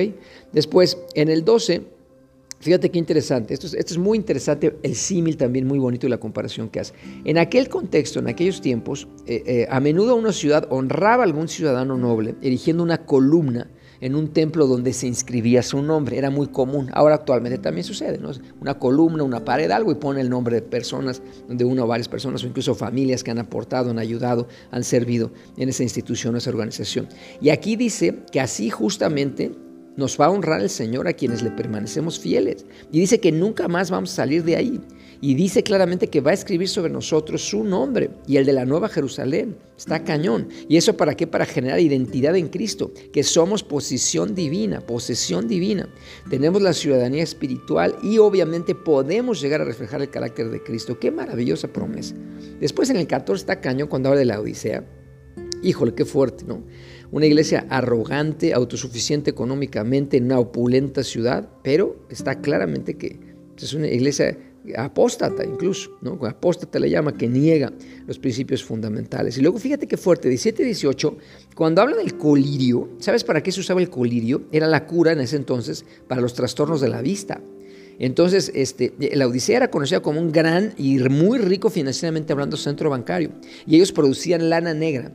Después, 0.53 0.99
en 1.15 1.29
el 1.29 1.45
12, 1.45 1.83
fíjate 2.59 2.91
qué 2.91 2.99
interesante. 2.99 3.55
Esto 3.55 3.67
es, 3.67 3.75
esto 3.75 3.95
es 3.95 3.99
muy 3.99 4.17
interesante, 4.17 4.79
el 4.83 4.95
símil 4.95 5.37
también 5.37 5.67
muy 5.67 5.79
bonito 5.79 6.07
y 6.07 6.11
la 6.11 6.19
comparación 6.19 6.69
que 6.69 6.81
hace. 6.81 6.95
En 7.25 7.39
aquel 7.39 7.69
contexto, 7.69 8.19
en 8.19 8.29
aquellos 8.29 8.61
tiempos, 8.61 9.09
eh, 9.27 9.43
eh, 9.47 9.67
a 9.71 9.79
menudo 9.81 10.17
una 10.17 10.33
ciudad 10.33 10.67
honraba 10.71 11.23
a 11.23 11.27
algún 11.27 11.49
ciudadano 11.49 11.97
noble, 11.97 12.35
erigiendo 12.43 12.83
una 12.83 13.05
columna 13.05 13.71
en 14.01 14.15
un 14.15 14.29
templo 14.29 14.67
donde 14.67 14.93
se 14.93 15.07
inscribía 15.07 15.63
su 15.63 15.83
nombre. 15.83 16.19
Era 16.19 16.31
muy 16.31 16.49
común. 16.49 16.91
Ahora 16.93 17.17
actualmente 17.17 17.59
también 17.59 17.85
sucede, 17.85 18.19
¿no? 18.19 18.31
Una 18.61 18.79
columna, 18.79 19.23
una 19.23 19.45
pared, 19.45 19.71
algo 19.71 19.93
y 19.93 19.97
pone 19.97 20.21
el 20.21 20.31
nombre 20.31 20.57
de 20.57 20.63
personas, 20.63 21.23
de 21.49 21.65
una 21.65 21.85
o 21.85 21.87
varias 21.87 22.09
personas 22.09 22.43
o 22.45 22.47
incluso 22.47 22.75
familias 22.75 23.23
que 23.23 23.31
han 23.31 23.39
aportado, 23.39 23.91
han 23.91 23.99
ayudado, 23.99 24.49
han 24.71 24.85
servido 24.85 25.31
en 25.57 25.69
esa 25.69 25.83
institución, 25.83 26.37
esa 26.37 26.51
organización. 26.51 27.09
Y 27.41 27.51
aquí 27.51 27.77
dice 27.77 28.21
que 28.31 28.41
así 28.41 28.71
justamente 28.71 29.53
Nos 29.97 30.21
va 30.21 30.27
a 30.27 30.31
honrar 30.31 30.61
el 30.61 30.71
Señor 30.71 31.09
a 31.09 31.13
quienes 31.13 31.43
le 31.43 31.51
permanecemos 31.51 32.19
fieles. 32.19 32.65
Y 32.93 33.01
dice 33.01 33.21
que 33.21 33.33
nunca 33.33 33.69
más 33.69 33.91
vamos 33.91 34.13
a 34.13 34.17
salir 34.17 34.45
de 34.45 34.57
ahí. 34.57 34.81
Y 35.23 35.35
dice 35.35 35.63
claramente 35.63 36.09
que 36.09 36.23
va 36.23 36.31
a 36.31 36.35
escribir 36.35 36.69
sobre 36.69 36.93
nosotros 36.93 37.43
su 37.43 37.63
nombre 37.63 38.11
y 38.27 38.39
el 38.39 38.47
de 38.47 38.55
la 38.55 38.65
Nueva 38.65 38.89
Jerusalén. 38.89 39.57
Está 39.77 40.03
cañón. 40.03 40.49
¿Y 40.69 40.79
eso 40.79 40.97
para 40.97 41.15
qué? 41.15 41.27
Para 41.27 41.45
generar 41.45 41.81
identidad 41.81 42.37
en 42.37 42.49
Cristo, 42.49 42.93
que 43.13 43.23
somos 43.23 43.63
posición 43.63 44.35
divina, 44.35 44.81
posesión 44.81 45.47
divina. 45.47 45.89
Tenemos 46.31 46.63
la 46.63 46.73
ciudadanía 46.73 47.23
espiritual 47.23 47.97
y 48.03 48.17
obviamente 48.19 48.75
podemos 48.75 49.43
llegar 49.43 49.61
a 49.61 49.65
reflejar 49.65 50.01
el 50.01 50.11
carácter 50.11 50.51
de 50.51 50.63
Cristo. 50.63 50.99
Qué 50.99 51.11
maravillosa 51.11 51.69
promesa. 51.69 52.15
Después 52.59 52.89
en 52.89 52.97
el 52.97 53.07
14 53.07 53.43
está 53.43 53.61
cañón 53.61 53.89
cuando 53.89 54.09
habla 54.09 54.21
de 54.21 54.27
la 54.27 54.41
Odisea. 54.41 55.00
Híjole, 55.63 55.95
qué 55.95 56.05
fuerte, 56.05 56.45
¿no? 56.47 56.63
Una 57.11 57.27
iglesia 57.27 57.67
arrogante, 57.69 58.55
autosuficiente 58.55 59.31
económicamente 59.31 60.17
en 60.17 60.27
una 60.27 60.39
opulenta 60.39 61.03
ciudad, 61.03 61.49
pero 61.63 62.07
está 62.09 62.41
claramente 62.41 62.97
que 62.97 63.19
es 63.57 63.75
una 63.75 63.89
iglesia 63.89 64.37
apóstata 64.77 65.45
incluso, 65.45 65.97
¿no? 66.03 66.19
Apóstata 66.27 66.79
le 66.79 66.91
llama, 66.91 67.17
que 67.17 67.29
niega 67.29 67.73
los 68.07 68.19
principios 68.19 68.63
fundamentales. 68.63 69.37
Y 69.39 69.41
luego 69.41 69.59
fíjate 69.59 69.87
qué 69.87 69.97
fuerte, 69.97 70.29
17 70.29 70.63
y 70.63 70.67
18, 70.67 71.17
cuando 71.55 71.83
habla 71.83 71.97
del 71.97 72.17
colirio, 72.17 72.91
¿sabes 72.99 73.25
para 73.25 73.43
qué 73.43 73.53
se 73.53 73.61
usaba 73.61 73.81
el 73.81 73.91
colirio? 73.91 74.43
Era 74.53 74.67
la 74.67 74.87
cura 74.87 75.13
en 75.13 75.21
ese 75.21 75.37
entonces 75.37 75.85
para 76.09 76.21
los 76.21 76.35
trastornos 76.35 76.81
de 76.81 76.89
la 76.89 77.03
vista. 77.03 77.41
Entonces, 77.99 78.51
este, 78.55 78.95
la 79.15 79.27
Odisea 79.27 79.59
era 79.59 79.71
conocida 79.71 80.01
como 80.01 80.21
un 80.21 80.33
gran 80.33 80.73
y 80.79 80.99
muy 81.01 81.39
rico 81.39 81.69
financieramente 81.69 82.33
hablando 82.33 82.57
centro 82.57 82.89
bancario. 82.89 83.31
Y 83.67 83.77
ellos 83.77 83.93
producían 83.93 84.49
lana 84.49 84.73
negra 84.73 85.13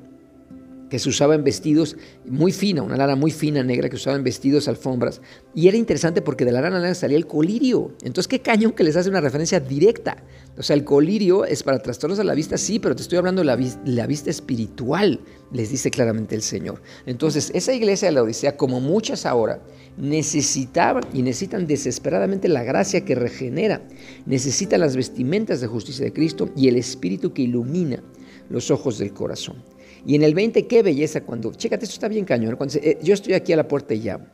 que 0.89 0.99
se 0.99 1.09
usaba 1.09 1.35
en 1.35 1.43
vestidos 1.43 1.97
muy 2.25 2.51
fina, 2.51 2.83
una 2.83 2.97
lana 2.97 3.15
muy 3.15 3.31
fina 3.31 3.63
negra 3.63 3.89
que 3.89 3.95
usaba 3.95 4.15
en 4.15 4.23
vestidos, 4.23 4.67
alfombras. 4.67 5.21
Y 5.53 5.67
era 5.67 5.77
interesante 5.77 6.21
porque 6.21 6.45
de 6.45 6.51
la 6.51 6.61
lana 6.61 6.79
negra 6.79 6.95
salía 6.95 7.17
el 7.17 7.27
colirio. 7.27 7.95
Entonces, 8.03 8.27
qué 8.27 8.39
cañón 8.39 8.73
que 8.73 8.83
les 8.83 8.95
hace 8.95 9.09
una 9.09 9.21
referencia 9.21 9.59
directa. 9.59 10.17
O 10.57 10.63
sea, 10.63 10.75
el 10.75 10.83
colirio 10.83 11.45
es 11.45 11.63
para 11.63 11.79
trastornos 11.79 12.19
a 12.19 12.23
la 12.23 12.33
vista, 12.33 12.57
sí, 12.57 12.79
pero 12.79 12.95
te 12.95 13.01
estoy 13.01 13.17
hablando 13.17 13.41
de 13.41 13.45
la, 13.45 13.59
la 13.85 14.07
vista 14.07 14.29
espiritual, 14.29 15.19
les 15.51 15.69
dice 15.69 15.91
claramente 15.91 16.35
el 16.35 16.41
Señor. 16.41 16.81
Entonces, 17.05 17.51
esa 17.53 17.73
iglesia 17.73 18.07
de 18.07 18.13
la 18.13 18.23
Odisea, 18.23 18.55
como 18.55 18.79
muchas 18.79 19.25
ahora, 19.25 19.61
necesitaban 19.97 21.03
y 21.13 21.21
necesitan 21.23 21.67
desesperadamente 21.67 22.47
la 22.47 22.63
gracia 22.63 23.03
que 23.03 23.15
regenera, 23.15 23.81
necesitan 24.25 24.81
las 24.81 24.95
vestimentas 24.95 25.61
de 25.61 25.67
justicia 25.67 26.05
de 26.05 26.13
Cristo 26.13 26.49
y 26.55 26.67
el 26.67 26.77
Espíritu 26.77 27.33
que 27.33 27.41
ilumina 27.41 28.03
los 28.49 28.71
ojos 28.71 28.97
del 28.97 29.13
corazón. 29.13 29.74
Y 30.05 30.15
en 30.15 30.23
el 30.23 30.35
20, 30.35 30.67
qué 30.67 30.83
belleza 30.83 31.21
cuando, 31.21 31.51
chécate, 31.53 31.85
esto 31.85 31.95
está 31.95 32.07
bien 32.07 32.25
cañón, 32.25 32.55
cuando 32.55 32.77
eh, 32.81 32.99
yo 33.01 33.13
estoy 33.13 33.33
aquí 33.33 33.53
a 33.53 33.57
la 33.57 33.67
puerta 33.67 33.93
y 33.93 34.01
llamo. 34.01 34.25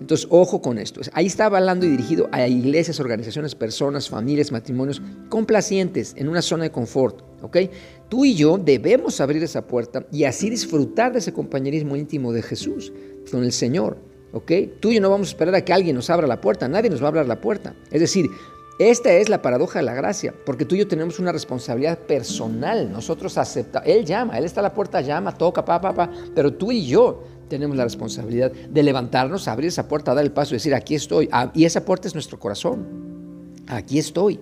Entonces, 0.00 0.26
ojo 0.30 0.60
con 0.60 0.78
esto. 0.78 1.00
Ahí 1.12 1.26
está 1.26 1.46
hablando 1.46 1.86
y 1.86 1.90
dirigido 1.90 2.28
a 2.32 2.48
iglesias, 2.48 2.98
organizaciones, 2.98 3.54
personas, 3.54 4.08
familias, 4.08 4.50
matrimonios 4.50 5.00
complacientes 5.28 6.14
en 6.16 6.28
una 6.28 6.42
zona 6.42 6.64
de 6.64 6.72
confort, 6.72 7.22
¿ok? 7.42 7.58
Tú 8.08 8.24
y 8.24 8.34
yo 8.34 8.58
debemos 8.58 9.20
abrir 9.20 9.42
esa 9.42 9.66
puerta 9.66 10.04
y 10.10 10.24
así 10.24 10.50
disfrutar 10.50 11.12
de 11.12 11.20
ese 11.20 11.32
compañerismo 11.32 11.96
íntimo 11.96 12.32
de 12.32 12.42
Jesús 12.42 12.92
con 13.30 13.44
el 13.44 13.52
Señor, 13.52 13.98
¿ok? 14.32 14.52
Tú 14.80 14.90
y 14.90 14.94
yo 14.96 15.00
no 15.00 15.10
vamos 15.10 15.28
a 15.28 15.30
esperar 15.30 15.54
a 15.54 15.64
que 15.64 15.72
alguien 15.72 15.94
nos 15.94 16.10
abra 16.10 16.26
la 16.26 16.40
puerta, 16.40 16.66
nadie 16.66 16.90
nos 16.90 17.00
va 17.00 17.06
a 17.06 17.08
abrir 17.10 17.26
la 17.26 17.40
puerta. 17.40 17.76
Es 17.92 18.00
decir, 18.00 18.26
esta 18.80 19.12
es 19.12 19.28
la 19.28 19.42
paradoja 19.42 19.80
de 19.80 19.84
la 19.84 19.92
gracia, 19.92 20.34
porque 20.46 20.64
tú 20.64 20.74
y 20.74 20.78
yo 20.78 20.88
tenemos 20.88 21.18
una 21.18 21.32
responsabilidad 21.32 21.98
personal. 21.98 22.90
Nosotros 22.90 23.36
aceptamos, 23.36 23.86
Él 23.86 24.06
llama, 24.06 24.38
Él 24.38 24.44
está 24.46 24.60
a 24.60 24.62
la 24.62 24.72
puerta, 24.72 25.02
llama, 25.02 25.36
toca, 25.36 25.62
pa, 25.62 25.78
pa, 25.82 25.92
pa, 25.92 26.10
pero 26.34 26.54
tú 26.54 26.72
y 26.72 26.86
yo 26.86 27.22
tenemos 27.50 27.76
la 27.76 27.84
responsabilidad 27.84 28.50
de 28.50 28.82
levantarnos, 28.82 29.48
abrir 29.48 29.68
esa 29.68 29.86
puerta, 29.86 30.14
dar 30.14 30.24
el 30.24 30.32
paso 30.32 30.54
y 30.54 30.56
decir, 30.56 30.74
aquí 30.74 30.94
estoy. 30.94 31.28
Ah, 31.30 31.50
y 31.54 31.66
esa 31.66 31.84
puerta 31.84 32.08
es 32.08 32.14
nuestro 32.14 32.38
corazón. 32.38 33.52
Aquí 33.66 33.98
estoy. 33.98 34.40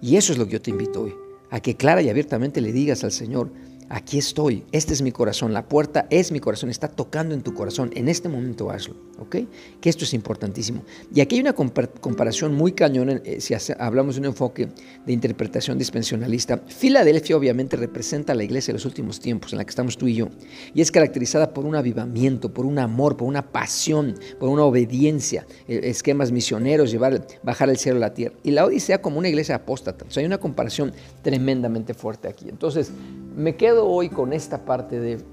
Y 0.00 0.16
eso 0.16 0.32
es 0.32 0.38
lo 0.38 0.46
que 0.46 0.52
yo 0.52 0.62
te 0.62 0.70
invito 0.70 1.02
hoy, 1.02 1.14
a 1.50 1.60
que 1.60 1.76
clara 1.76 2.00
y 2.00 2.08
abiertamente 2.08 2.62
le 2.62 2.72
digas 2.72 3.04
al 3.04 3.12
Señor, 3.12 3.50
aquí 3.88 4.18
estoy, 4.18 4.64
este 4.72 4.92
es 4.92 5.02
mi 5.02 5.12
corazón, 5.12 5.52
la 5.52 5.68
puerta 5.68 6.06
es 6.10 6.32
mi 6.32 6.40
corazón, 6.40 6.70
está 6.70 6.88
tocando 6.88 7.34
en 7.34 7.42
tu 7.42 7.54
corazón, 7.54 7.90
en 7.94 8.08
este 8.08 8.28
momento 8.28 8.70
hazlo, 8.70 8.94
¿ok? 9.18 9.36
Que 9.80 9.88
esto 9.88 10.04
es 10.04 10.14
importantísimo. 10.14 10.82
Y 11.14 11.20
aquí 11.20 11.36
hay 11.36 11.40
una 11.40 11.54
comparación 11.54 12.54
muy 12.54 12.72
cañona, 12.72 13.20
eh, 13.24 13.40
si 13.40 13.54
hablamos 13.78 14.16
de 14.16 14.20
un 14.20 14.26
enfoque 14.26 14.68
de 15.06 15.12
interpretación 15.12 15.78
dispensionalista. 15.78 16.62
Filadelfia 16.66 17.36
obviamente 17.36 17.76
representa 17.76 18.32
a 18.32 18.36
la 18.36 18.44
iglesia 18.44 18.72
de 18.72 18.78
los 18.78 18.84
últimos 18.84 19.20
tiempos 19.20 19.52
en 19.52 19.58
la 19.58 19.64
que 19.64 19.70
estamos 19.70 19.96
tú 19.96 20.06
y 20.06 20.14
yo, 20.14 20.28
y 20.74 20.80
es 20.80 20.90
caracterizada 20.90 21.52
por 21.54 21.64
un 21.64 21.76
avivamiento, 21.76 22.52
por 22.52 22.66
un 22.66 22.78
amor, 22.78 23.16
por 23.16 23.28
una 23.28 23.50
pasión, 23.50 24.14
por 24.38 24.48
una 24.48 24.64
obediencia, 24.64 25.46
eh, 25.66 25.80
esquemas 25.84 26.32
misioneros, 26.32 26.90
llevar, 26.90 27.26
bajar 27.42 27.70
el 27.70 27.78
cielo 27.78 27.98
a 27.98 28.00
la 28.00 28.14
tierra. 28.14 28.34
Y 28.42 28.50
la 28.50 28.64
Odisea 28.64 29.00
como 29.00 29.18
una 29.18 29.28
iglesia 29.28 29.54
apóstata. 29.54 30.04
O 30.06 30.10
sea, 30.10 30.20
hay 30.20 30.26
una 30.26 30.38
comparación 30.38 30.92
tremendamente 31.22 31.94
fuerte 31.94 32.28
aquí. 32.28 32.48
Entonces, 32.48 32.90
me 33.36 33.56
quedo 33.56 33.86
hoy 33.86 34.08
con 34.08 34.32
esta 34.32 34.64
parte 34.64 34.98
de, 35.00 35.24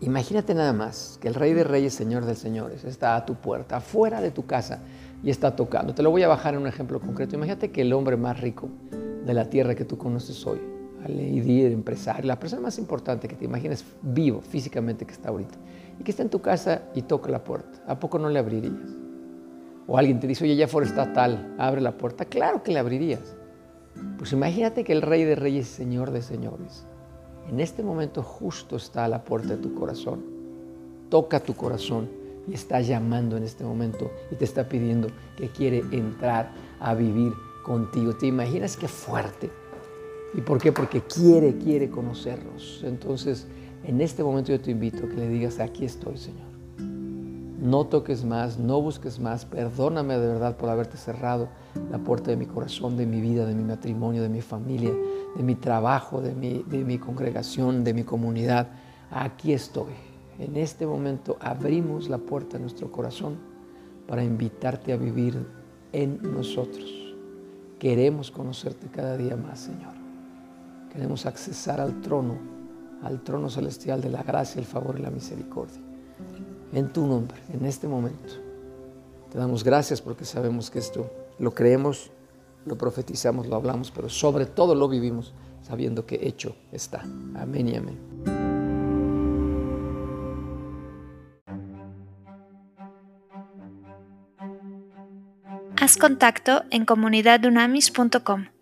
imagínate 0.00 0.54
nada 0.54 0.72
más 0.72 1.18
que 1.20 1.28
el 1.28 1.34
Rey 1.34 1.52
de 1.52 1.64
Reyes, 1.64 1.94
Señor 1.94 2.24
de 2.24 2.34
Señores, 2.34 2.84
está 2.84 3.16
a 3.16 3.26
tu 3.26 3.34
puerta, 3.34 3.76
afuera 3.76 4.20
de 4.20 4.30
tu 4.30 4.46
casa 4.46 4.80
y 5.22 5.30
está 5.30 5.56
tocando. 5.56 5.94
Te 5.94 6.02
lo 6.02 6.10
voy 6.10 6.22
a 6.22 6.28
bajar 6.28 6.54
en 6.54 6.60
un 6.60 6.66
ejemplo 6.66 7.00
concreto. 7.00 7.36
Imagínate 7.36 7.70
que 7.70 7.82
el 7.82 7.92
hombre 7.92 8.16
más 8.16 8.40
rico 8.40 8.68
de 9.24 9.34
la 9.34 9.50
tierra 9.50 9.74
que 9.74 9.84
tú 9.84 9.98
conoces 9.98 10.46
hoy, 10.46 10.60
el 11.06 11.46
líder, 11.46 11.72
empresario, 11.72 12.26
la 12.26 12.38
persona 12.38 12.62
más 12.62 12.78
importante 12.78 13.26
que 13.26 13.36
te 13.36 13.44
imagines 13.44 13.84
vivo 14.02 14.40
físicamente 14.40 15.06
que 15.06 15.12
está 15.12 15.30
ahorita, 15.30 15.56
y 15.98 16.04
que 16.04 16.10
está 16.10 16.22
en 16.22 16.30
tu 16.30 16.40
casa 16.40 16.82
y 16.94 17.02
toca 17.02 17.30
la 17.30 17.44
puerta, 17.44 17.82
¿a 17.86 17.98
poco 17.98 18.18
no 18.18 18.28
le 18.28 18.38
abrirías? 18.38 18.96
O 19.86 19.98
alguien 19.98 20.20
te 20.20 20.26
dice, 20.26 20.44
oye, 20.44 20.56
ya 20.56 20.68
fuera 20.68 20.86
está 20.86 21.12
tal, 21.12 21.54
abre 21.58 21.80
la 21.80 21.98
puerta. 21.98 22.24
Claro 22.24 22.62
que 22.62 22.70
le 22.70 22.78
abrirías. 22.78 23.34
Pues 24.18 24.32
imagínate 24.32 24.84
que 24.84 24.92
el 24.92 25.02
Rey 25.02 25.24
de 25.24 25.34
Reyes, 25.34 25.66
Señor 25.66 26.12
de 26.12 26.22
Señores, 26.22 26.86
en 27.48 27.60
este 27.60 27.82
momento 27.82 28.22
justo 28.22 28.76
está 28.76 29.04
a 29.04 29.08
la 29.08 29.24
puerta 29.24 29.56
de 29.56 29.56
tu 29.56 29.74
corazón. 29.74 30.20
Toca 31.08 31.40
tu 31.40 31.54
corazón 31.54 32.08
y 32.46 32.54
está 32.54 32.80
llamando 32.80 33.36
en 33.36 33.42
este 33.42 33.64
momento 33.64 34.10
y 34.30 34.36
te 34.36 34.44
está 34.44 34.68
pidiendo 34.68 35.08
que 35.36 35.48
quiere 35.48 35.82
entrar 35.90 36.52
a 36.78 36.94
vivir 36.94 37.32
contigo. 37.64 38.14
¿Te 38.14 38.26
imaginas 38.26 38.76
qué 38.76 38.88
fuerte? 38.88 39.50
¿Y 40.34 40.40
por 40.40 40.60
qué? 40.60 40.72
Porque 40.72 41.02
quiere, 41.02 41.56
quiere 41.58 41.90
conocernos. 41.90 42.82
Entonces, 42.84 43.46
en 43.84 44.00
este 44.00 44.22
momento 44.22 44.52
yo 44.52 44.60
te 44.60 44.70
invito 44.70 45.06
a 45.06 45.08
que 45.08 45.16
le 45.16 45.28
digas, 45.28 45.58
aquí 45.58 45.84
estoy, 45.84 46.16
Señor. 46.16 46.49
No 47.60 47.84
toques 47.84 48.24
más, 48.24 48.58
no 48.58 48.80
busques 48.80 49.20
más. 49.20 49.44
Perdóname 49.44 50.16
de 50.16 50.26
verdad 50.26 50.56
por 50.56 50.70
haberte 50.70 50.96
cerrado 50.96 51.48
la 51.90 51.98
puerta 51.98 52.30
de 52.30 52.38
mi 52.38 52.46
corazón, 52.46 52.96
de 52.96 53.04
mi 53.04 53.20
vida, 53.20 53.44
de 53.44 53.54
mi 53.54 53.62
matrimonio, 53.62 54.22
de 54.22 54.30
mi 54.30 54.40
familia, 54.40 54.92
de 55.36 55.42
mi 55.42 55.56
trabajo, 55.56 56.22
de 56.22 56.34
mi, 56.34 56.62
de 56.62 56.84
mi 56.84 56.96
congregación, 56.98 57.84
de 57.84 57.92
mi 57.92 58.02
comunidad. 58.02 58.68
Aquí 59.10 59.52
estoy. 59.52 59.92
En 60.38 60.56
este 60.56 60.86
momento 60.86 61.36
abrimos 61.38 62.08
la 62.08 62.16
puerta 62.16 62.56
de 62.56 62.62
nuestro 62.62 62.90
corazón 62.90 63.36
para 64.08 64.24
invitarte 64.24 64.94
a 64.94 64.96
vivir 64.96 65.46
en 65.92 66.18
nosotros. 66.22 67.14
Queremos 67.78 68.30
conocerte 68.30 68.86
cada 68.86 69.18
día 69.18 69.36
más, 69.36 69.60
Señor. 69.60 69.92
Queremos 70.90 71.26
accesar 71.26 71.78
al 71.78 72.00
trono, 72.00 72.38
al 73.02 73.20
trono 73.20 73.50
celestial 73.50 74.00
de 74.00 74.08
la 74.08 74.22
gracia, 74.22 74.60
el 74.60 74.66
favor 74.66 74.98
y 74.98 75.02
la 75.02 75.10
misericordia. 75.10 75.80
En 76.72 76.92
tu 76.92 77.06
nombre, 77.06 77.36
en 77.52 77.66
este 77.66 77.88
momento. 77.88 78.34
Te 79.30 79.38
damos 79.38 79.64
gracias 79.64 80.00
porque 80.00 80.24
sabemos 80.24 80.70
que 80.70 80.78
esto 80.78 81.10
lo 81.38 81.52
creemos 81.52 82.10
lo 82.66 82.76
profetizamos, 82.76 83.46
lo 83.46 83.56
hablamos, 83.56 83.90
pero 83.90 84.08
sobre 84.08 84.46
todo 84.46 84.74
lo 84.74 84.88
vivimos 84.88 85.32
sabiendo 85.62 86.06
que 86.06 86.18
hecho 86.22 86.56
está. 86.72 87.02
Amén 87.34 87.68
y 87.68 87.76
amén. 87.76 87.98
Haz 95.80 95.96
contacto 95.96 96.62
en 96.70 96.84
comunidadunamis.com. 96.84 98.59